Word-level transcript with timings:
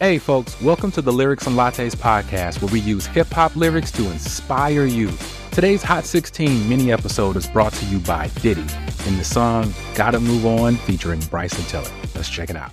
Hey, 0.00 0.16
folks, 0.16 0.58
welcome 0.62 0.90
to 0.92 1.02
the 1.02 1.12
Lyrics 1.12 1.46
and 1.46 1.58
Lattes 1.58 1.94
podcast, 1.94 2.62
where 2.62 2.72
we 2.72 2.80
use 2.80 3.04
hip 3.04 3.26
hop 3.26 3.54
lyrics 3.54 3.92
to 3.92 4.10
inspire 4.10 4.86
you. 4.86 5.12
Today's 5.50 5.82
Hot 5.82 6.06
16 6.06 6.66
mini 6.66 6.90
episode 6.90 7.36
is 7.36 7.46
brought 7.46 7.74
to 7.74 7.84
you 7.84 7.98
by 7.98 8.28
Diddy 8.40 8.64
in 9.06 9.18
the 9.18 9.24
song 9.24 9.74
Gotta 9.94 10.18
Move 10.18 10.46
On 10.46 10.76
featuring 10.76 11.20
Bryson 11.30 11.62
Tiller. 11.64 11.90
Let's 12.14 12.30
check 12.30 12.48
it 12.48 12.56
out. 12.56 12.72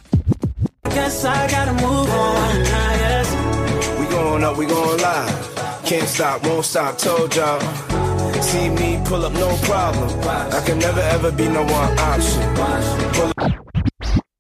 Guess 0.86 1.26
I 1.26 1.52
gotta 1.52 1.74
move 1.74 2.10
on. 2.10 2.56
Yes. 2.64 4.00
We 4.00 4.06
going 4.06 4.46
up, 4.46 4.56
we 4.56 4.66
going 4.66 5.02
live. 5.02 5.84
Can't 5.84 6.08
stop, 6.08 6.46
won't 6.46 6.64
stop, 6.64 6.98
told 6.98 7.36
y'all. 7.36 7.60
See 8.42 8.70
me 8.70 9.02
pull 9.04 9.26
up, 9.26 9.34
no 9.34 9.54
problem. 9.64 10.18
I 10.26 10.64
can 10.66 10.80
never 10.80 11.02
ever 11.02 11.32
be 11.34 11.50
no 11.50 11.64
one 11.64 12.00
option. 12.00 12.42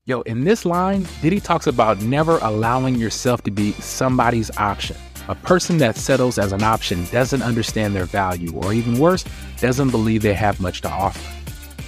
Yo, 0.07 0.21
in 0.21 0.45
this 0.45 0.63
line, 0.63 1.05
Diddy 1.21 1.41
talks 1.41 1.67
about 1.67 2.01
never 2.01 2.37
allowing 2.37 2.95
yourself 2.95 3.41
to 3.41 3.51
be 3.51 3.73
somebody's 3.73 4.49
option. 4.57 4.95
A 5.27 5.35
person 5.35 5.79
that 5.79 5.97
settles 5.97 6.39
as 6.39 6.53
an 6.53 6.63
option 6.63 7.05
doesn't 7.11 7.41
understand 7.41 7.93
their 7.93 8.05
value, 8.05 8.53
or 8.55 8.71
even 8.71 8.99
worse, 8.99 9.25
doesn't 9.59 9.89
believe 9.89 10.21
they 10.21 10.33
have 10.33 10.61
much 10.61 10.79
to 10.83 10.89
offer. 10.89 11.19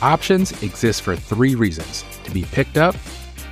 Options 0.02 0.52
exist 0.62 1.02
for 1.02 1.16
three 1.16 1.56
reasons 1.56 2.04
to 2.26 2.32
be 2.32 2.44
picked 2.44 2.76
up, 2.76 2.94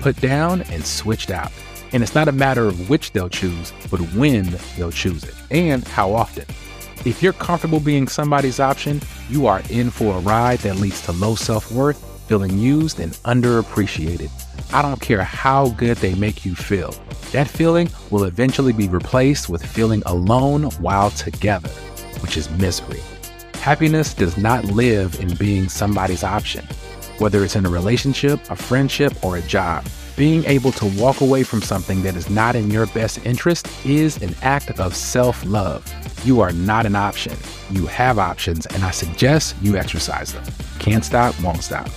put 0.02 0.20
down, 0.20 0.64
and 0.64 0.86
switched 0.86 1.32
out. 1.32 1.54
And 1.94 2.04
it's 2.04 2.14
not 2.14 2.28
a 2.28 2.34
matter 2.34 2.66
of 2.66 2.90
which 2.90 3.14
they'll 3.14 3.30
choose, 3.30 3.72
but 3.90 4.02
when 4.16 4.54
they'll 4.76 4.92
choose 4.92 5.24
it, 5.24 5.36
and 5.50 5.88
how 5.88 6.14
often. 6.14 6.44
If 7.06 7.24
you're 7.24 7.32
comfortable 7.32 7.80
being 7.80 8.10
somebody's 8.10 8.60
option, 8.60 9.00
you 9.30 9.48
are 9.48 9.62
in 9.70 9.92
for 9.92 10.18
a 10.18 10.20
ride 10.20 10.60
that 10.60 10.76
leads 10.76 11.04
to 11.04 11.14
low 11.14 11.36
self 11.36 11.72
worth, 11.72 12.04
feeling 12.28 12.58
used 12.58 13.00
and 13.00 13.14
underappreciated. 13.24 14.30
I 14.74 14.82
don't 14.82 15.00
care 15.00 15.24
how 15.24 15.70
good 15.70 15.98
they 15.98 16.14
make 16.16 16.46
you 16.46 16.54
feel. 16.54 16.92
That 17.32 17.48
feeling 17.48 17.90
will 18.12 18.26
eventually 18.26 18.74
be 18.74 18.88
replaced 18.88 19.50
with 19.50 19.66
feeling 19.66 20.04
alone 20.06 20.64
while 20.82 21.10
together, 21.12 21.70
which 22.20 22.36
is 22.36 22.50
misery. 22.52 23.02
Happiness 23.56 24.14
does 24.14 24.38
not 24.38 24.66
live 24.66 25.20
in 25.20 25.36
being 25.36 25.70
somebody's 25.70 26.24
option. 26.24 26.66
Whether 27.20 27.44
it's 27.44 27.56
in 27.56 27.66
a 27.66 27.70
relationship, 27.70 28.40
a 28.50 28.56
friendship, 28.56 29.24
or 29.24 29.38
a 29.38 29.42
job, 29.42 29.86
being 30.16 30.44
able 30.46 30.72
to 30.74 30.86
walk 31.00 31.22
away 31.22 31.44
from 31.44 31.62
something 31.62 32.02
that 32.04 32.16
is 32.16 32.30
not 32.30 32.56
in 32.56 32.70
your 32.72 32.88
best 32.88 33.26
interest 33.26 33.68
is 33.86 34.22
an 34.22 34.36
act 34.42 34.80
of 34.80 34.96
self 34.96 35.46
love. 35.46 35.86
You 36.26 36.42
are 36.42 36.52
not 36.52 36.86
an 36.86 36.96
option. 36.96 37.36
You 37.70 37.86
have 37.88 38.20
options, 38.20 38.66
and 38.68 38.84
I 38.84 38.92
suggest 38.92 39.56
you 39.62 39.78
exercise 39.78 40.34
them. 40.34 40.44
Can't 40.80 41.06
stop, 41.06 41.40
won't 41.42 41.64
stop. 41.64 41.90